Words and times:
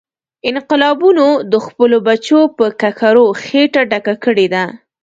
انقلابونو 0.49 1.27
د 1.51 1.53
خپلو 1.65 1.97
بچو 2.07 2.39
په 2.57 2.65
ککرو 2.81 3.25
خېټه 3.43 3.81
ډکه 3.91 4.15
کړې 4.23 4.47
ده. 4.53 4.65